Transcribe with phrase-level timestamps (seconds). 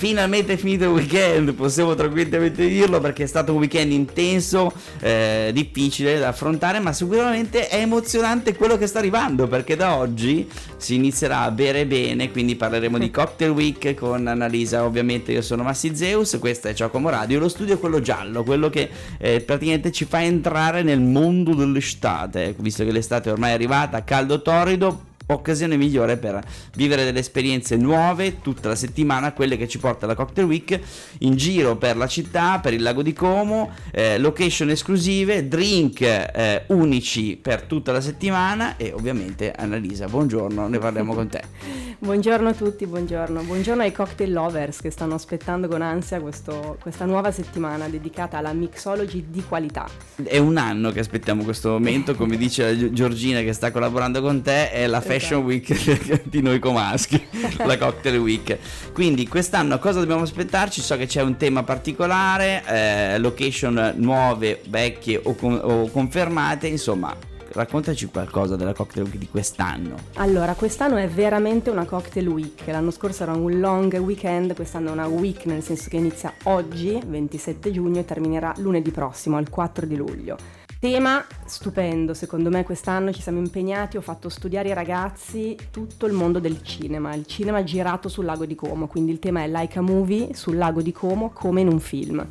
[0.00, 5.50] finalmente è finito il weekend, possiamo tranquillamente dirlo perché è stato un weekend intenso, eh,
[5.52, 10.94] difficile da affrontare, ma sicuramente è emozionante quello che sta arrivando perché da oggi si
[10.94, 15.94] inizierà a bere bene, quindi parleremo di Cocktail Week con Annalisa, ovviamente io sono Massi
[15.94, 20.06] Zeus, questa è Giacomo Radio, lo studio è quello giallo, quello che eh, praticamente ci
[20.06, 25.76] fa entrare nel mondo dell'estate, visto che l'estate è ormai è arrivata, caldo torrido, occasione
[25.76, 26.40] migliore per
[26.74, 30.78] vivere delle esperienze nuove tutta la settimana, quelle che ci porta la Cocktail Week
[31.20, 36.64] in giro per la città, per il lago di Como, eh, location esclusive, drink eh,
[36.68, 41.42] unici per tutta la settimana e ovviamente Annalisa, buongiorno, ne parliamo con te.
[41.98, 43.42] buongiorno a tutti, buongiorno.
[43.42, 48.52] Buongiorno ai cocktail lovers che stanno aspettando con ansia questo, questa nuova settimana dedicata alla
[48.52, 49.88] mixology di qualità.
[50.22, 54.70] È un anno che aspettiamo questo momento, come dice Giorgina che sta collaborando con te,
[54.70, 57.22] è la festa Fashion Week di noi comaschi,
[57.64, 58.58] la Cocktail Week.
[58.92, 60.80] Quindi quest'anno cosa dobbiamo aspettarci?
[60.80, 67.14] So che c'è un tema particolare, eh, location nuove, vecchie o, con- o confermate, insomma
[67.52, 69.96] raccontaci qualcosa della cocktail week di quest'anno.
[70.14, 72.62] Allora, quest'anno è veramente una cocktail week.
[72.66, 77.00] L'anno scorso era un long weekend, quest'anno è una week nel senso che inizia oggi,
[77.04, 80.59] 27 giugno, e terminerà lunedì prossimo, il 4 di luglio.
[80.80, 86.14] Tema stupendo, secondo me quest'anno ci siamo impegnati, ho fatto studiare ai ragazzi tutto il
[86.14, 89.78] mondo del cinema, il cinema girato sul lago di Como, quindi il tema è like
[89.78, 92.26] a movie sul lago di Como come in un film.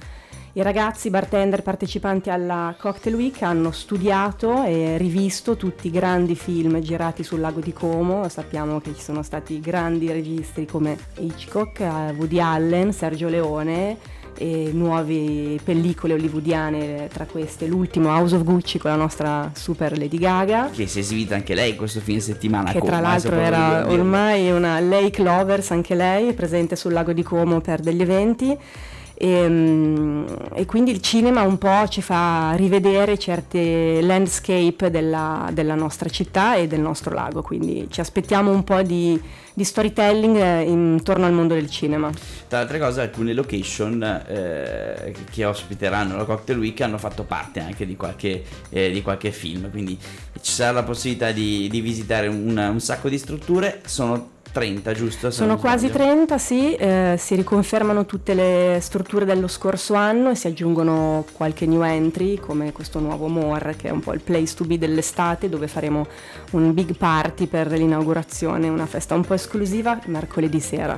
[0.53, 6.79] I ragazzi bartender partecipanti alla Cocktail Week hanno studiato e rivisto tutti i grandi film
[6.79, 12.15] girati sul lago di Como, sappiamo che ci sono stati grandi registi come Hitchcock, eh,
[12.17, 18.91] Woody Allen, Sergio Leone, e nuove pellicole hollywoodiane, tra queste l'ultimo House of Gucci con
[18.91, 20.69] la nostra super Lady Gaga.
[20.71, 22.71] Che si è esibita anche lei questo fine settimana.
[22.71, 27.61] Che tra l'altro era ormai una lake lovers anche lei, presente sul lago di Como
[27.61, 28.57] per degli eventi.
[29.21, 35.75] E, ehm, e, quindi il cinema un po' ci fa rivedere certe landscape della, della,
[35.75, 39.21] nostra città e del nostro lago, quindi ci aspettiamo un po' di,
[39.53, 42.09] di storytelling eh, intorno al mondo del cinema.
[42.47, 47.85] Tra altre cose alcune location eh, che ospiteranno la Cocktail Week hanno fatto parte anche
[47.85, 49.99] di qualche, eh, di qualche film, quindi
[50.39, 55.31] ci sarà la possibilità di, di visitare un, un sacco di strutture, sono 30, giusto?
[55.31, 60.47] Sono quasi 30, sì, eh, si riconfermano tutte le strutture dello scorso anno e si
[60.47, 64.65] aggiungono qualche new entry come questo nuovo More che è un po' il place to
[64.65, 66.07] be dell'estate dove faremo
[66.51, 70.97] un big party per l'inaugurazione, una festa un po' esclusiva mercoledì sera.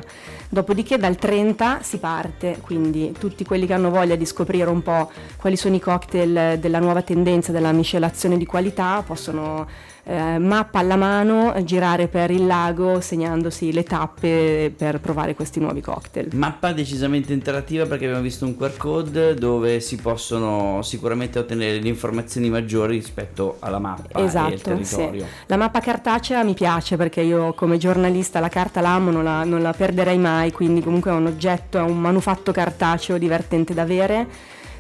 [0.50, 5.12] Dopodiché dal 30 si parte, quindi tutti quelli che hanno voglia di scoprire un po'
[5.38, 9.68] quali sono i cocktail della nuova tendenza della miscelazione di qualità possono
[10.04, 15.82] eh, mappa alla mano, girare per il lago segnandosi le tappe per provare questi nuovi
[15.82, 16.30] cocktail.
[16.34, 21.88] Mappa decisamente interattiva perché abbiamo visto un QR code dove si possono sicuramente ottenere le
[21.88, 25.22] informazioni maggiori rispetto alla mappa esatto, e al territorio.
[25.22, 25.30] Sì.
[25.46, 29.62] La mappa cartacea mi piace perché io come giornalista la carta l'amo, non la, non
[29.62, 34.28] la perderei mai, quindi comunque è un oggetto, è un manufatto cartaceo divertente da avere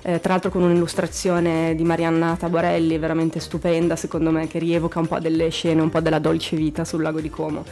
[0.03, 5.07] eh, tra l'altro con un'illustrazione di Marianna Taborelli veramente stupenda secondo me che rievoca un
[5.07, 7.63] po' delle scene, un po' della dolce vita sul lago di Como.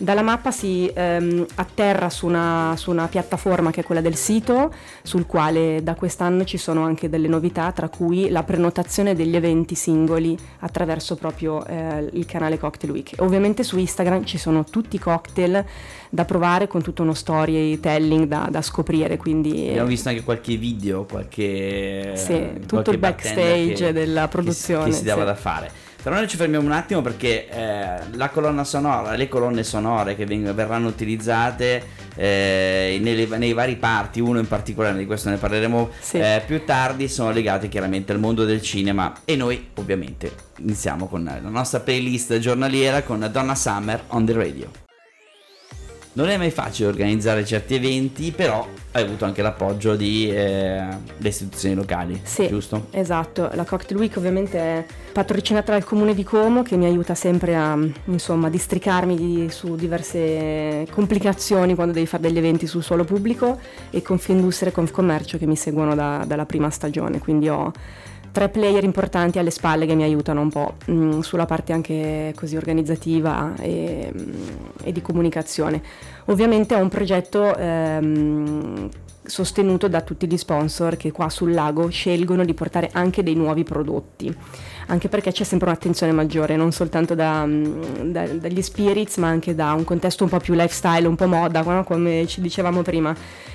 [0.00, 4.72] Dalla mappa si ehm, atterra su una, su una, piattaforma che è quella del sito,
[5.02, 9.74] sul quale da quest'anno ci sono anche delle novità, tra cui la prenotazione degli eventi
[9.74, 13.14] singoli attraverso proprio eh, il canale Cocktail Week.
[13.18, 15.64] Ovviamente su Instagram ci sono tutti i cocktail
[16.10, 19.16] da provare con tutto uno storytelling da, da scoprire.
[19.16, 22.12] Quindi, Abbiamo visto anche qualche video, qualche...
[22.14, 24.84] Sì, qualche tutto il backstage che, della produzione.
[24.84, 25.26] Che, che si dava sì.
[25.26, 25.86] da fare.
[26.00, 30.26] Però noi ci fermiamo un attimo perché eh, la colonna sonora, le colonne sonore che
[30.26, 31.82] veng- verranno utilizzate
[32.14, 36.18] eh, nelle, nei vari parti, uno in particolare, di questo ne parleremo sì.
[36.18, 41.24] eh, più tardi, sono legate chiaramente al mondo del cinema e noi ovviamente iniziamo con
[41.24, 44.87] la nostra playlist giornaliera con Donna Summer on the Radio.
[46.18, 50.84] Non è mai facile organizzare certi eventi, però hai avuto anche l'appoggio di eh,
[51.22, 52.88] istituzioni locali, sì, giusto?
[52.90, 57.54] Esatto, la Cocktail Week ovviamente è patrocinata dal comune di Como che mi aiuta sempre
[57.54, 63.56] a insomma, districarmi di, su diverse complicazioni quando devi fare degli eventi sul suolo pubblico
[63.90, 67.70] e Confindustria e Confcommercio che mi seguono da, dalla prima stagione, quindi ho
[68.32, 72.32] tre player importanti alle spalle che mi aiutano un po' mh, mm, sulla parte anche
[72.36, 74.32] così organizzativa e, mh, mm,
[74.84, 75.82] e, di comunicazione.
[76.26, 78.88] Ovviamente è un progetto ehm,
[79.24, 83.62] sostenuto da tutti gli sponsor che qua sul lago scelgono di portare anche dei nuovi
[83.62, 84.34] prodotti
[84.88, 89.54] anche perché c'è sempre un'attenzione maggiore, non soltanto da, mm, da, dagli spirits, ma anche
[89.54, 91.84] da un contesto un po' più lifestyle, un po' moda, no?
[91.84, 93.14] come ci dicevamo prima.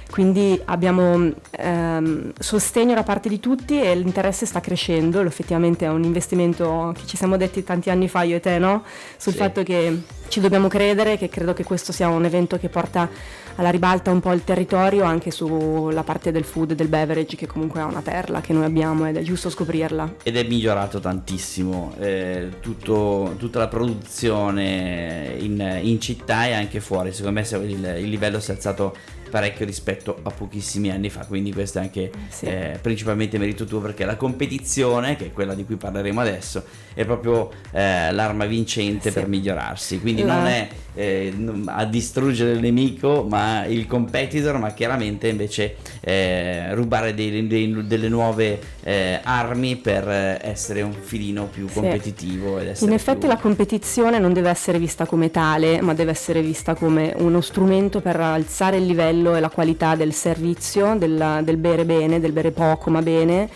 [0.09, 6.03] quindi abbiamo ehm, sostegno da parte di tutti e l'interesse sta crescendo, effettivamente è un
[6.03, 8.83] investimento che ci siamo detti tanti anni fa io e te, no?
[9.18, 9.39] Sul sì.
[9.39, 13.09] fatto che ci dobbiamo credere, che credo che questo sia un evento che porta
[13.56, 17.45] alla ribalta un po' il territorio anche sulla parte del food e del beverage che
[17.47, 20.15] comunque è una perla che noi abbiamo ed è giusto scoprirla.
[20.24, 21.22] Ed è migliorato tantissimo
[21.99, 28.09] eh, tutto, tutta la produzione in, in, città e anche fuori, secondo me il, il
[28.09, 28.95] livello si è alzato
[29.33, 32.45] parecchio rispetto a pochissimi anni fa, quindi questo è anche sì.
[32.45, 37.03] eh, principalmente merito tuo perché la competizione, che è quella di cui parleremo adesso, è
[37.03, 39.15] proprio eh, l'arma vincente sì.
[39.15, 40.35] per migliorarsi, quindi la...
[40.35, 41.33] non è eh,
[41.65, 48.09] a distruggere il nemico ma il competitor, ma chiaramente invece eh, rubare dei, dei, delle
[48.09, 50.07] nuove eh, armi per
[50.41, 52.59] essere un filino più competitivo.
[52.73, 52.85] Sì.
[52.85, 53.27] In effetti più...
[53.27, 58.01] la competizione non deve essere vista come tale, ma deve essere vista come uno strumento
[58.01, 62.31] per alzare il livello livello e la qualità del servizio, del, del bere bene, del
[62.31, 63.50] bere poco ma bene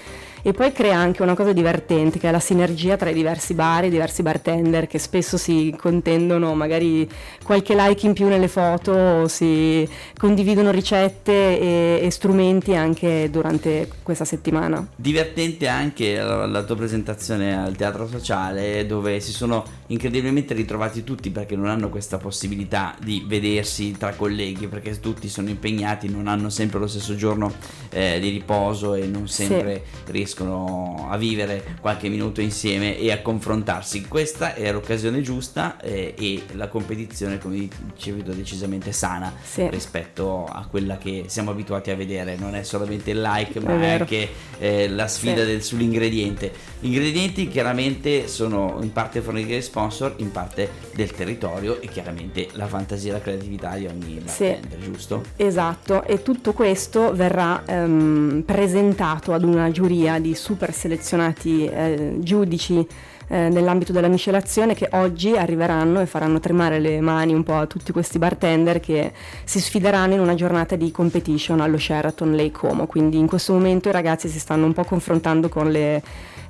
[0.48, 3.84] e poi crea anche una cosa divertente che è la sinergia tra i diversi bar
[3.84, 7.06] e i diversi bartender che spesso si contendono magari
[7.44, 9.86] qualche like in più nelle foto, si
[10.18, 14.88] condividono ricette e, e strumenti anche durante questa settimana.
[14.96, 21.30] Divertente anche la, la tua presentazione al teatro sociale dove si sono incredibilmente ritrovati tutti
[21.30, 26.50] perché non hanno questa possibilità di vedersi tra colleghi perché tutti sono impegnati, non hanno
[26.50, 27.54] sempre lo stesso giorno
[27.90, 30.12] eh, di riposo e non sempre sì.
[30.14, 34.08] riescono riescono a vivere qualche minuto insieme e a confrontarsi.
[34.08, 39.68] Questa è l'occasione giusta eh, e la competizione, come dicevi tu, è decisamente sana sì.
[39.70, 42.36] rispetto a quella che siamo abituati a vedere.
[42.36, 44.30] Non è solamente il like, ma è anche
[44.60, 45.48] eh, la sfida sì.
[45.48, 46.52] del, sull'ingrediente.
[46.80, 52.50] Gli ingredienti chiaramente sono in parte forniti dai sponsor, in parte del territorio e chiaramente
[52.54, 54.92] la fantasia e la creatività di ogni bartender, sì.
[54.92, 55.24] giusto?
[55.36, 62.18] Esatto, e tutto questo verrà ehm, presentato ad una giuria di di super selezionati eh,
[62.20, 62.86] giudici
[63.28, 67.66] eh, nell'ambito della miscelazione che oggi arriveranno e faranno tremare le mani un po' a
[67.66, 69.12] tutti questi bartender che
[69.44, 72.86] si sfideranno in una giornata di competition allo Sheraton Lake Como.
[72.86, 76.02] Quindi in questo momento i ragazzi si stanno un po' confrontando con, le,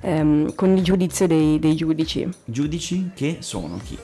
[0.02, 2.30] ehm, con il giudizio dei, dei giudici.
[2.46, 3.98] Giudici che sono chi?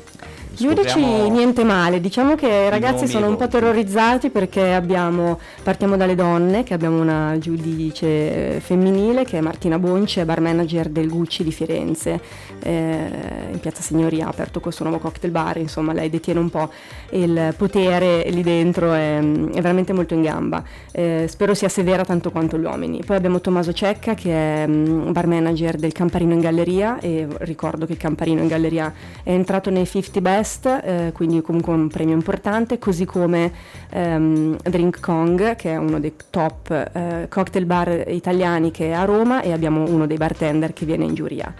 [0.55, 6.13] Giudici niente male, diciamo che i ragazzi sono un po' terrorizzati perché abbiamo, partiamo dalle
[6.13, 11.51] donne, che abbiamo una giudice femminile che è Martina Bonci, bar manager del Gucci di
[11.51, 12.21] Firenze,
[12.63, 16.71] eh, in Piazza Signoria ha aperto questo nuovo cocktail bar, insomma lei detiene un po'
[17.11, 22.31] il potere lì dentro, è, è veramente molto in gamba, eh, spero sia severa tanto
[22.31, 23.03] quanto gli uomini.
[23.03, 27.85] Poi abbiamo Tommaso Cecca che è um, bar manager del Camparino in Galleria e ricordo
[27.85, 28.93] che il Camparino in Galleria
[29.23, 33.51] è entrato nei 50 Best eh, quindi comunque un premio importante, così come
[33.89, 39.05] ehm, Drink Kong, che è uno dei top eh, cocktail bar italiani che è a
[39.05, 41.53] Roma e abbiamo uno dei bartender che viene in giuria.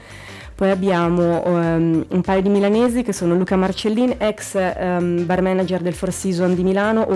[0.55, 5.81] Poi abbiamo um, un paio di milanesi che sono Luca Marcellin, ex um, bar manager
[5.81, 7.07] del Four Seasons di Milano,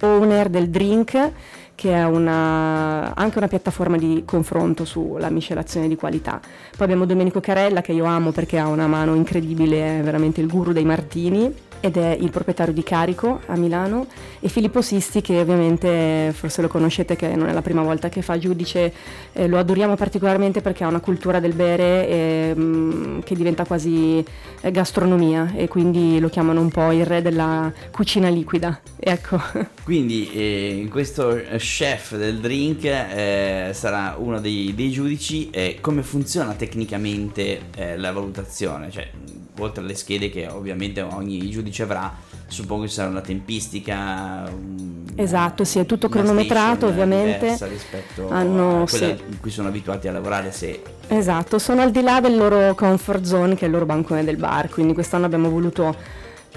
[0.00, 1.32] owner del Drink
[1.78, 6.40] che è una, anche una piattaforma di confronto sulla miscelazione di qualità.
[6.40, 10.48] Poi abbiamo Domenico Carella che io amo perché ha una mano incredibile, è veramente il
[10.48, 14.06] guru dei martini ed è il proprietario di Carico a Milano
[14.40, 18.22] e Filippo Sisti che ovviamente forse lo conoscete che non è la prima volta che
[18.22, 18.92] fa giudice,
[19.32, 24.24] eh, lo adoriamo particolarmente perché ha una cultura del bere eh, che diventa quasi
[24.60, 28.80] eh, gastronomia e quindi lo chiamano un po' il re della cucina liquida.
[28.98, 29.40] Ecco.
[29.84, 37.60] Quindi eh, questo chef del drink eh, sarà uno dei, dei giudici come funziona tecnicamente
[37.76, 38.90] eh, la valutazione?
[38.90, 39.08] Cioè,
[39.58, 42.14] oltre alle schede che ovviamente ogni giudice avrà,
[42.46, 44.50] suppongo che sarà una tempistica.
[45.14, 47.56] esatto, sì, è tutto cronometrato ovviamente.
[47.68, 49.22] rispetto Hanno, a quella sì.
[49.28, 50.82] in cui sono abituati a lavorare se...
[51.08, 54.36] Esatto, sono al di là del loro comfort zone che è il loro bancone del
[54.36, 55.94] bar, quindi quest'anno abbiamo voluto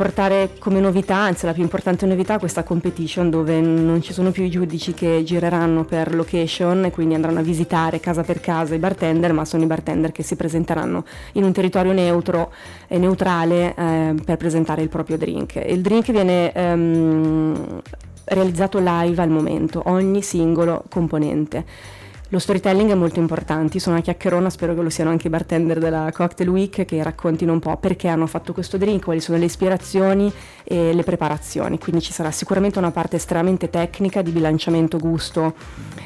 [0.01, 4.43] portare come novità, anzi la più importante novità, questa competition dove non ci sono più
[4.43, 8.79] i giudici che gireranno per location e quindi andranno a visitare casa per casa i
[8.79, 12.51] bartender, ma sono i bartender che si presenteranno in un territorio neutro
[12.87, 15.61] e neutrale eh, per presentare il proprio drink.
[15.63, 17.81] Il drink viene ehm,
[18.23, 21.63] realizzato live al momento, ogni singolo componente
[22.31, 25.79] lo storytelling è molto importante, sono una chiacchierona, spero che lo siano anche i bartender
[25.79, 29.43] della Cocktail Week che raccontino un po' perché hanno fatto questo drink, quali sono le
[29.43, 30.31] ispirazioni
[30.63, 35.55] e le preparazioni, quindi ci sarà sicuramente una parte estremamente tecnica di bilanciamento gusto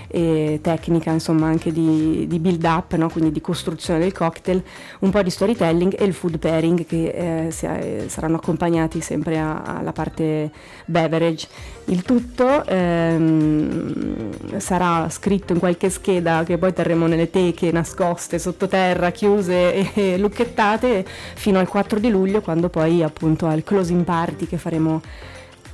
[0.08, 3.08] e tecnica, insomma anche di, di build up, no?
[3.08, 4.64] quindi di costruzione del cocktail,
[5.02, 9.38] un po' di storytelling e il food pairing che eh, si, eh, saranno accompagnati sempre
[9.38, 10.50] alla parte
[10.88, 11.48] beverage.
[11.88, 19.12] Il tutto ehm, sarà scritto in qualche scheda che poi terremo nelle teche nascoste sottoterra,
[19.12, 24.58] chiuse e lucchettate fino al 4 di luglio quando poi appunto al closing party che
[24.58, 25.02] faremo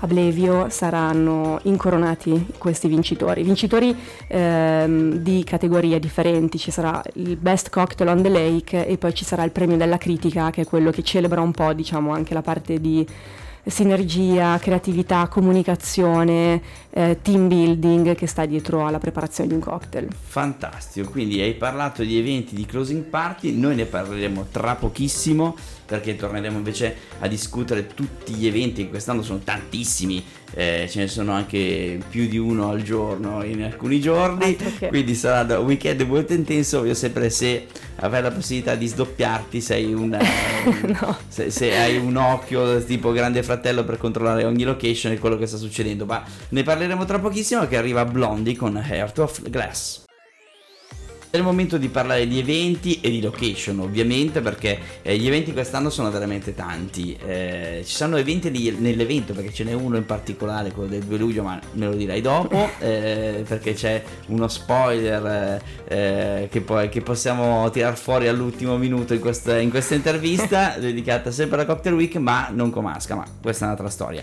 [0.03, 3.43] a Blevio saranno incoronati questi vincitori.
[3.43, 3.95] Vincitori
[4.27, 9.23] ehm, di categorie differenti, ci sarà il Best Cocktail on the Lake e poi ci
[9.23, 12.41] sarà il premio della critica che è quello che celebra un po' diciamo anche la
[12.41, 13.05] parte di
[13.65, 20.07] sinergia, creatività, comunicazione, eh, team building che sta dietro alla preparazione di un cocktail.
[20.11, 26.15] Fantastico, quindi hai parlato di eventi di closing party, noi ne parleremo tra pochissimo perché
[26.15, 31.99] torneremo invece a discutere tutti gli eventi, quest'anno sono tantissimi, eh, ce ne sono anche
[32.09, 34.57] più di uno al giorno in alcuni giorni,
[34.89, 37.67] quindi sarà da un weekend molto intenso, voglio sempre se
[37.97, 40.09] avrai la possibilità di sdoppiarti, sei un,
[40.99, 41.17] no.
[41.27, 45.47] se, se, hai un occhio tipo grande fratello per controllare ogni location e quello che
[45.47, 50.09] sta succedendo, ma ne parleremo tra pochissimo che arriva Blondie con Heart of Glass.
[51.31, 55.53] È il momento di parlare di eventi e di location, ovviamente, perché eh, gli eventi
[55.53, 57.17] quest'anno sono veramente tanti.
[57.25, 61.17] Eh, ci sono eventi di, nell'evento, perché ce n'è uno in particolare, quello del 2
[61.17, 66.99] luglio, ma me lo dirai dopo, eh, perché c'è uno spoiler eh, che, poi, che
[66.99, 72.13] possiamo tirar fuori all'ultimo minuto in questa, in questa intervista, dedicata sempre alla Cocktail Week,
[72.17, 74.21] ma non comasca, ma questa è un'altra storia.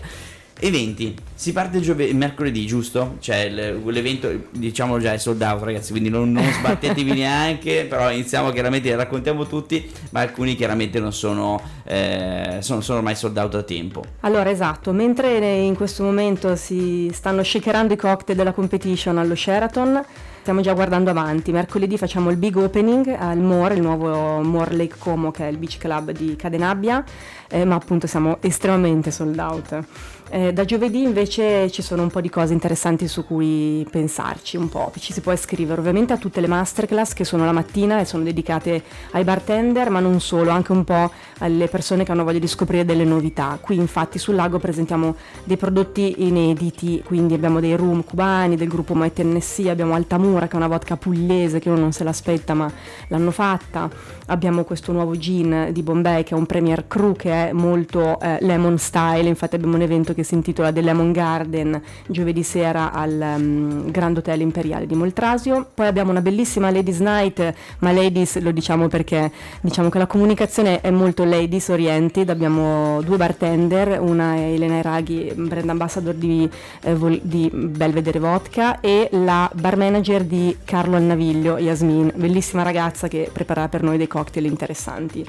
[0.61, 3.15] Eventi, si parte giove- mercoledì, giusto?
[3.19, 8.51] Cioè l'evento, diciamolo già, è sold out ragazzi, quindi non, non sbattetevi neanche, però iniziamo
[8.51, 13.63] chiaramente, raccontiamo tutti, ma alcuni chiaramente non sono, eh, sono, sono ormai sold out da
[13.63, 14.03] tempo.
[14.19, 20.03] Allora esatto, mentre in questo momento si stanno shakerando i cocktail della competition allo Sheraton,
[20.41, 21.53] stiamo già guardando avanti.
[21.53, 25.57] Mercoledì facciamo il big opening al Moore, il nuovo Moore Lake Como che è il
[25.57, 27.03] beach club di Cadenabbia,
[27.49, 29.83] eh, ma appunto siamo estremamente sold out.
[30.31, 34.69] Eh, da giovedì invece ci sono un po' di cose interessanti su cui pensarci, un
[34.69, 38.05] po', ci si può iscrivere ovviamente a tutte le masterclass che sono la mattina e
[38.05, 42.37] sono dedicate ai bartender, ma non solo, anche un po' alle persone che hanno voglia
[42.37, 43.57] di scoprire delle novità.
[43.59, 48.93] Qui infatti sul lago presentiamo dei prodotti inediti, quindi abbiamo dei rum cubani del gruppo
[48.93, 52.71] Moe Tennessee, abbiamo Altamura che è una vodka pugliese che uno non se l'aspetta ma
[53.07, 53.89] l'hanno fatta,
[54.27, 58.37] abbiamo questo nuovo gin di Bombay che è un Premier Crew che è molto eh,
[58.41, 62.91] lemon style, infatti abbiamo un evento che che si intitola The Lemon Garden giovedì sera
[62.91, 65.67] al um, Grand Hotel Imperiale di Moltrasio.
[65.73, 70.81] Poi abbiamo una bellissima Ladies Night, ma Ladies lo diciamo perché diciamo che la comunicazione
[70.81, 72.29] è molto ladies oriented.
[72.29, 76.49] Abbiamo due bartender, una è Elena Eraghi, brand ambassador di,
[76.81, 83.07] eh, vol- di Belvedere Vodka e la bar manager di Carlo Alnaviglio, Yasmin, bellissima ragazza
[83.07, 85.25] che preparerà per noi dei cocktail interessanti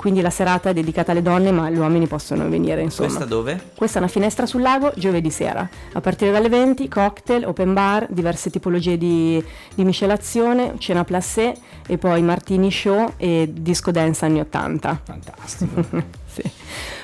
[0.00, 3.08] quindi la serata è dedicata alle donne ma gli uomini possono venire insomma.
[3.08, 3.60] Questa dove?
[3.76, 8.06] Questa è una finestra sul lago giovedì sera, a partire dalle 20 cocktail, open bar,
[8.08, 11.52] diverse tipologie di, di miscelazione, cena placé
[11.86, 15.00] e poi martini show e disco dance anni 80.
[15.04, 15.84] Fantastico.
[16.24, 16.50] sì.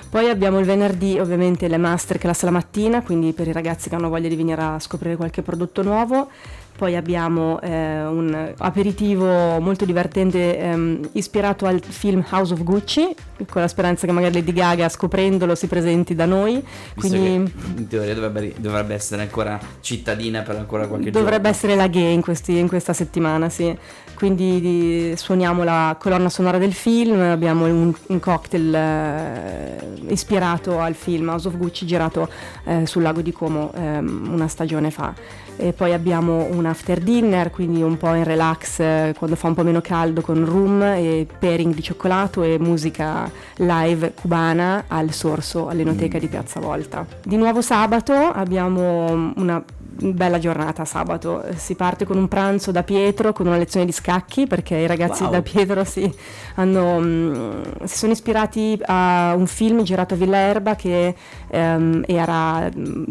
[0.09, 4.09] Poi abbiamo il venerdì ovviamente le masterclass la mattina, quindi per i ragazzi che hanno
[4.09, 6.31] voglia di venire a scoprire qualche prodotto nuovo
[6.77, 13.15] poi abbiamo eh, un aperitivo molto divertente ehm, ispirato al film House of Gucci,
[13.49, 16.63] con la speranza che magari Lady Gaga scoprendolo si presenti da noi.
[16.95, 21.21] Quindi, in teoria dovrebbe, dovrebbe, essere ancora cittadina per ancora qualche giorno.
[21.21, 23.77] Dovrebbe essere la gay in, questi, in questa settimana, sì.
[24.17, 30.95] Quindi di, suoniamo la colonna sonora del film, abbiamo un, un cocktail eh, ispirato al
[30.95, 32.27] film House of Gucci girato
[32.65, 35.13] eh, sul lago di Como ehm, una stagione fa
[35.57, 39.55] e poi abbiamo un after dinner, quindi un po' in relax eh, quando fa un
[39.55, 45.69] po' meno caldo con rum e pairing di cioccolato e musica live cubana al Sorso,
[45.69, 46.21] all'Enoteca mm.
[46.21, 47.07] di Piazza Volta.
[47.23, 49.63] Di nuovo sabato abbiamo una
[49.99, 51.45] bella giornata sabato.
[51.55, 55.23] Si parte con un pranzo da Pietro con una lezione di scacchi perché i ragazzi
[55.23, 55.33] wow.
[55.33, 56.11] da Pietro si,
[56.57, 61.15] hanno, um, si, sono ispirati a un film girato a Villa Erba che
[61.49, 63.05] um, era um,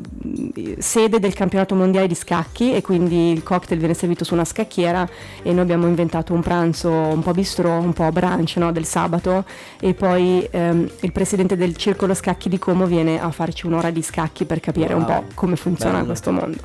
[0.78, 5.08] sede del campionato mondiale di scacchi e quindi il cocktail viene servito su una scacchiera
[5.42, 9.46] e noi abbiamo inventato un pranzo un po' bistrò, un po' brunch no, del sabato
[9.80, 14.46] e poi il presidente del circolo scacchi di Como viene a farci un'ora di scacchi
[14.46, 15.00] per capire wow.
[15.00, 16.06] un po' come funziona Bello.
[16.06, 16.60] questo mondo.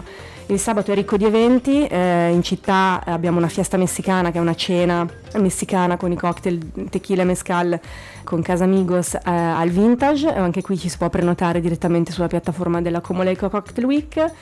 [0.51, 4.41] Il sabato è ricco di eventi, eh, in città abbiamo una fiesta messicana che è
[4.41, 7.81] una cena messicana con i cocktail tequila e mescal
[8.25, 13.01] con Casamigos eh, al Vintage, anche qui ci si può prenotare direttamente sulla piattaforma della
[13.01, 14.33] Comoleco Cocktail Week.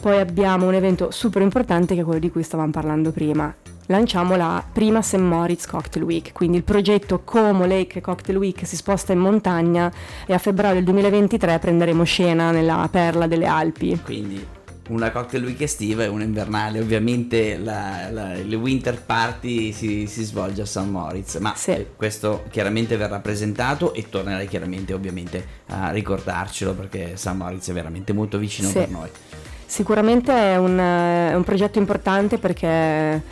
[0.00, 3.54] Poi abbiamo un evento super importante che è quello di cui stavamo parlando prima.
[3.88, 5.18] Lanciamo la prima St.
[5.18, 9.92] Moritz Cocktail Week, quindi il progetto Como Lake Cocktail Week si sposta in montagna
[10.24, 14.00] e a febbraio del 2023 prenderemo scena nella perla delle Alpi.
[14.02, 14.58] Quindi
[14.90, 16.80] una cocktail week estiva e una invernale.
[16.80, 21.86] Ovviamente la, la, le winter party si, si, svolge a San Moritz, ma sì.
[21.96, 28.12] questo chiaramente verrà presentato e tornerai chiaramente ovviamente a ricordarcelo perché San Moritz è veramente
[28.12, 28.74] molto vicino sì.
[28.74, 29.08] per noi.
[29.66, 33.22] Sicuramente è un, è un progetto importante perché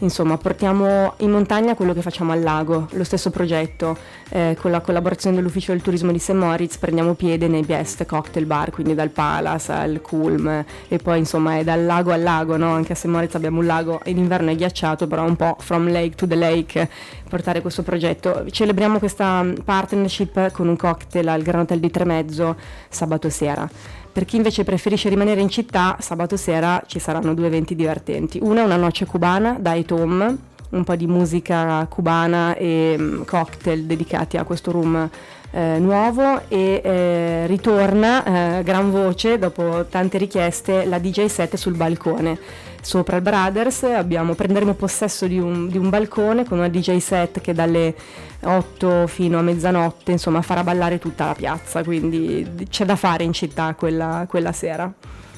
[0.00, 3.96] Insomma, portiamo in montagna quello che facciamo al lago, lo stesso progetto,
[4.30, 6.32] eh, con la collaborazione dell'Ufficio del Turismo di St.
[6.32, 11.58] Moritz prendiamo piede nei best cocktail bar, quindi dal Palace al Culm e poi insomma
[11.58, 12.72] è dal lago al lago, no?
[12.72, 13.06] anche a St.
[13.06, 16.34] Moritz abbiamo un lago in inverno è ghiacciato, però un po' from lake to the
[16.36, 16.88] lake
[17.28, 18.44] portare questo progetto.
[18.50, 22.56] Celebriamo questa partnership con un cocktail al Gran Hotel di Tremezzo
[22.88, 23.68] sabato sera.
[24.14, 28.38] Per chi invece preferisce rimanere in città, sabato sera ci saranno due eventi divertenti.
[28.40, 30.38] Una è una noce cubana da Tom,
[30.70, 35.10] un po' di musica cubana e mm, cocktail dedicati a questo room
[35.54, 41.76] eh, nuovo e eh, ritorna eh, gran voce dopo tante richieste la DJ set sul
[41.76, 42.38] balcone.
[42.80, 47.40] Sopra il Brothers abbiamo, prenderemo possesso di un, di un, balcone con una DJ set
[47.40, 47.94] che dalle
[48.42, 53.32] 8 fino a mezzanotte insomma farà ballare tutta la piazza, quindi c'è da fare in
[53.32, 54.92] città quella, quella sera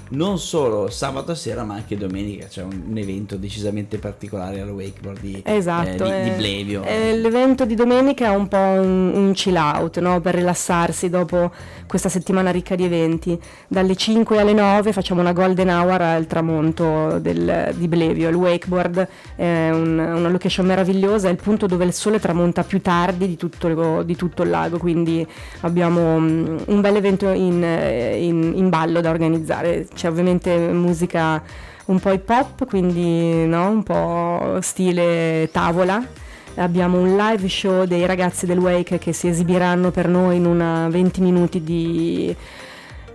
[0.09, 2.47] non solo sabato sera ma anche domenica.
[2.47, 6.83] C'è un, un evento decisamente particolare al wakeboard di, esatto, eh, di, di Blevio.
[6.85, 10.21] eh, l'evento di domenica è un po' un, un chill out no?
[10.21, 11.51] per rilassarsi dopo
[11.87, 13.39] questa settimana ricca di eventi.
[13.67, 18.29] Dalle 5 alle 9 facciamo una golden hour al tramonto del, di Blevio.
[18.29, 22.81] Il wakeboard è un, una location meravigliosa è il punto dove il sole tramonta più
[22.81, 24.79] tardi di tutto, di tutto il lago.
[24.79, 25.27] Quindi
[25.61, 31.43] abbiamo um, un bel evento in, in, in ballo da organizzare c'è ovviamente musica
[31.87, 33.71] un po' hip hop, quindi no?
[33.71, 36.05] un po' stile tavola.
[36.57, 40.89] Abbiamo un live show dei ragazzi del Wake che si esibiranno per noi in una
[40.89, 42.35] 20 minuti di,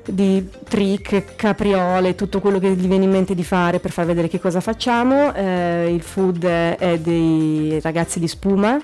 [0.05, 4.27] di trick, capriole, tutto quello che gli viene in mente di fare per far vedere
[4.27, 5.33] che cosa facciamo.
[5.33, 8.79] Eh, il food è dei ragazzi di spuma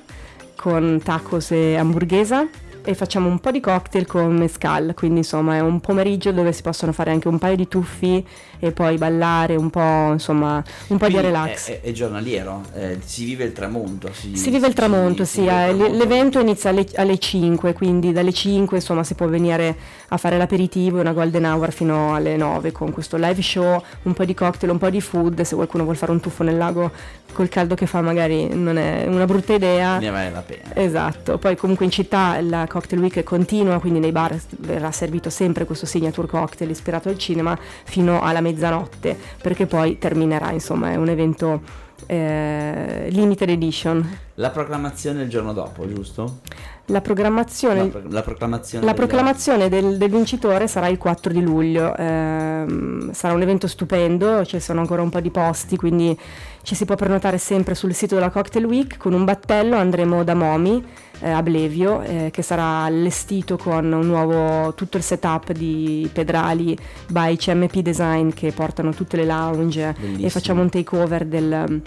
[0.56, 2.48] con tacos e hamburghesa
[2.88, 6.62] e facciamo un po' di cocktail con mezcal, quindi insomma è un pomeriggio dove si
[6.62, 8.26] possono fare anche un paio di tuffi
[8.60, 11.68] e poi ballare un po', insomma, un po' quindi di relax.
[11.68, 14.10] È, è, è giornaliero, eh, si vive il tramonto.
[14.14, 15.98] Si, si vive il tramonto, si, sì, si eh, tramonto.
[15.98, 19.76] l'evento inizia alle, alle, 5, quindi dalle 5 insomma si può venire
[20.08, 24.14] a fare l'aperitivo e una golden hour fino alle 9 con questo live show, un
[24.14, 26.90] po' di cocktail, un po' di food, se qualcuno vuole fare un tuffo nel lago
[27.34, 30.00] col caldo che fa magari non è una brutta idea.
[30.00, 30.74] Ne vale la pena.
[30.74, 35.66] Esatto, poi comunque in città la Cocktail Week continua, quindi nei bar verrà servito sempre
[35.66, 41.10] questo signature cocktail ispirato al cinema fino alla mezzanotte, perché poi terminerà, insomma, è un
[41.10, 41.62] evento
[42.06, 44.18] eh, limited edition.
[44.36, 46.42] La proclamazione il giorno dopo, giusto?
[46.90, 51.42] La programmazione, la, pro- la proclamazione, la proclamazione del, del, vincitore sarà il 4 di
[51.42, 52.66] luglio, eh,
[53.12, 56.18] sarà un evento stupendo, ci sono ancora un po' di posti, quindi
[56.62, 60.36] ci si può prenotare sempre sul sito della Cocktail Week con un battello, andremo da
[60.36, 60.86] Momi
[61.20, 66.78] eh, a Blevio eh, che sarà allestito con un nuovo, tutto il setup di pedrali
[67.08, 70.26] by CMP Design che portano tutte le lounge Bellissimo.
[70.26, 71.82] e facciamo un takeover del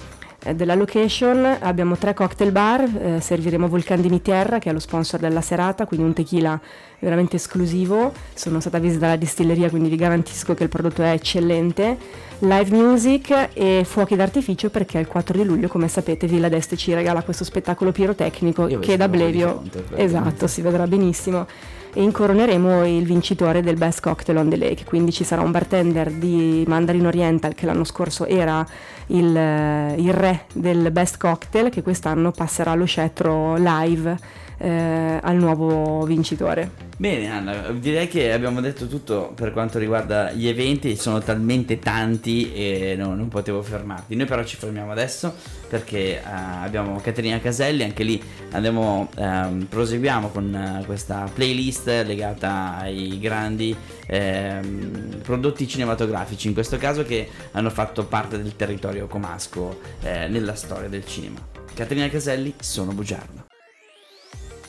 [0.54, 5.20] della location abbiamo tre cocktail bar, eh, serviremo Volcan di Mitierra che è lo sponsor
[5.20, 6.58] della serata, quindi un tequila
[6.98, 8.12] veramente esclusivo.
[8.32, 11.98] Sono stata a visitare la distilleria, quindi vi garantisco che il prodotto è eccellente.
[12.38, 16.94] Live music e fuochi d'artificio perché il 4 di luglio, come sapete, Villa d'Este ci
[16.94, 19.62] regala questo spettacolo pirotecnico Io che da Blevio
[19.94, 21.46] esatto, si vedrà benissimo
[21.92, 26.10] e incoroneremo il vincitore del Best Cocktail on the Lake, quindi ci sarà un bartender
[26.10, 28.64] di Mandarin Oriental che l'anno scorso era
[29.10, 34.16] il, il re del Best Cocktail che quest'anno passerà allo scettro live
[34.60, 36.88] eh, al nuovo vincitore.
[37.00, 42.52] Bene Anna, direi che abbiamo detto tutto per quanto riguarda gli eventi, sono talmente tanti
[42.52, 44.14] e no, non potevo fermarti.
[44.14, 45.34] Noi però ci fermiamo adesso
[45.66, 46.28] perché uh,
[46.62, 53.74] abbiamo Caterina Caselli, anche lì andiamo, um, proseguiamo con uh, questa playlist legata ai grandi
[54.10, 60.54] um, prodotti cinematografici, in questo caso che hanno fatto parte del territorio comasco eh, nella
[60.54, 61.38] storia del cinema.
[61.72, 63.39] Caterina Caselli, sono bugiardo.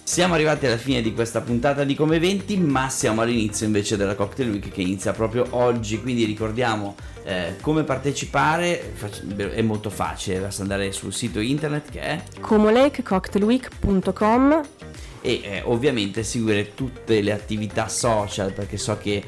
[0.03, 4.15] Siamo arrivati alla fine di questa puntata di Come Eventi, ma siamo all'inizio invece della
[4.15, 8.93] Cocktail Week che inizia proprio oggi, quindi ricordiamo eh, come partecipare,
[9.35, 14.61] è molto facile, basta andare sul sito internet che è comolakecocktailweek.com
[15.21, 19.23] e eh, ovviamente seguire tutte le attività social perché so che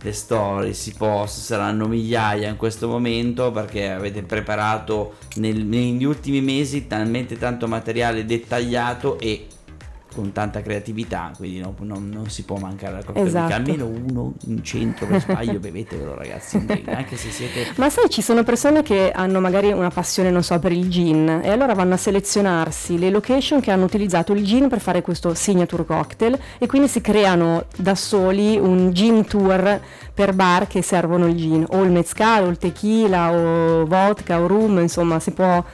[0.00, 6.40] le storie, i post saranno migliaia in questo momento perché avete preparato nel, negli ultimi
[6.40, 9.46] mesi talmente tanto materiale dettagliato e
[10.18, 13.54] con tanta creatività, quindi no, non, non, si può mancare la cocktail esatto.
[13.54, 17.68] almeno uno in centro per sbaglio bevetevelo ragazzi, anche se siete...
[17.76, 21.40] Ma sai, ci sono persone che hanno magari una passione, non so, per il gin
[21.44, 25.34] e allora vanno a selezionarsi le location che hanno utilizzato il gin per fare questo
[25.34, 29.80] signature cocktail e quindi si creano da soli un gin tour
[30.12, 34.48] per bar che servono il gin, o il mezcal, o il tequila, o vodka, o
[34.48, 35.64] rum, insomma si può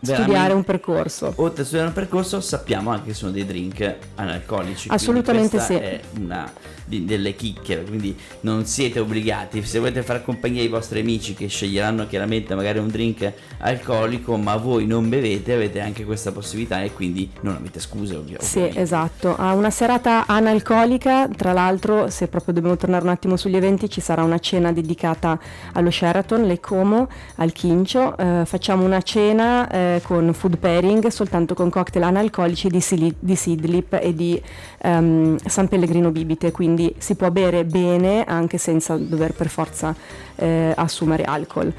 [0.00, 1.32] studiare un percorso.
[1.36, 4.88] Oltre a studiare un percorso sappiamo anche che sono dei drink analcolici.
[4.90, 5.74] Assolutamente sì.
[5.74, 6.50] È una
[6.90, 9.62] delle chicche, quindi non siete obbligati.
[9.62, 14.56] Se volete fare compagnia ai vostri amici che sceglieranno chiaramente magari un drink alcolico, ma
[14.56, 18.44] voi non bevete, avete anche questa possibilità e quindi non avete scuse ovviamente.
[18.44, 19.36] Sì, esatto.
[19.36, 24.00] A una serata analcolica, tra l'altro, se proprio dobbiamo tornare un attimo sugli eventi, ci
[24.00, 25.38] sarà una cena dedicata
[25.72, 28.16] allo Sheraton, Lake Como, al Quincio.
[28.16, 33.36] Eh, facciamo una cena eh, con food pairing soltanto con cocktail analcolici di, Sili- di
[33.36, 34.40] Sidlip e di
[34.82, 39.94] um, San Pellegrino Bibite, quindi si può bere bene anche senza dover per forza
[40.36, 41.72] eh, assumere alcol.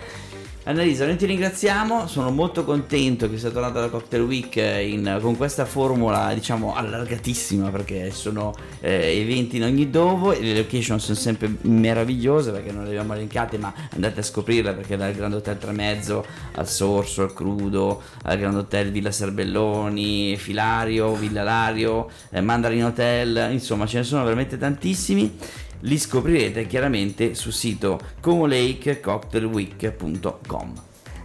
[0.64, 5.36] Annalisa, noi ti ringraziamo, sono molto contento che sia tornata alla Cocktail Week in, con
[5.36, 11.52] questa formula diciamo allargatissima perché sono eh, eventi in ogni dove le location sono sempre
[11.62, 16.24] meravigliose perché non le abbiamo elencate ma andate a scoprirle perché dal Grand Hotel Tremezzo
[16.54, 23.50] al Sorso, al Crudo, al Grand Hotel Villa Serbelloni, Filario, Villa Lario, eh, Mandarin Hotel,
[23.52, 25.38] insomma ce ne sono veramente tantissimi
[25.82, 30.74] li scoprirete chiaramente sul sito comolakecocktailweek.com.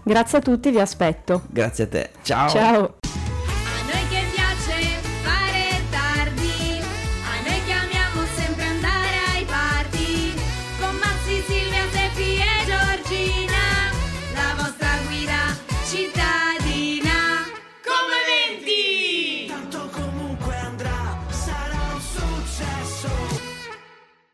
[0.02, 1.42] Grazie a tutti, vi aspetto.
[1.50, 2.10] Grazie a te.
[2.22, 2.48] Ciao.
[2.48, 2.96] Ciao.